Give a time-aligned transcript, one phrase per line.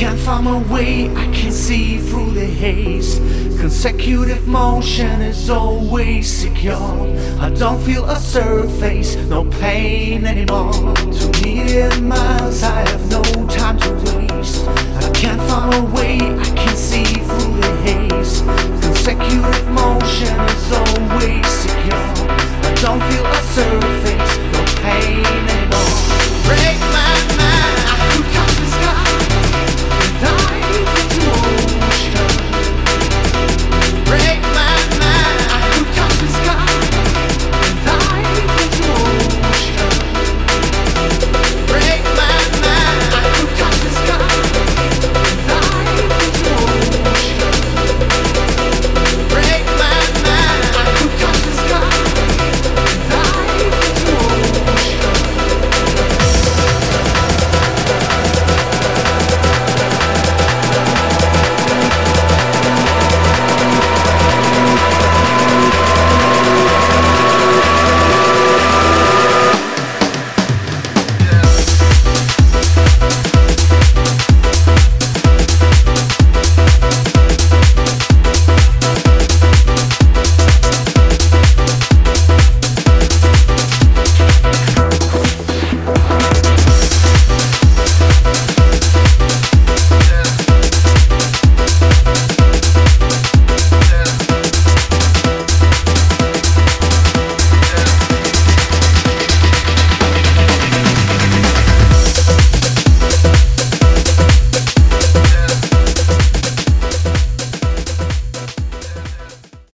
[0.00, 3.18] Can't find my way, I can't see through the haze.
[3.60, 7.06] Consecutive motion is always secure.
[7.38, 10.72] I don't feel a surface, no pain anymore.
[10.72, 14.66] Two million miles, I have no time to waste.
[14.66, 18.40] I can't find my way, I can't see through the haze.
[18.80, 21.49] Consecutive motion is always.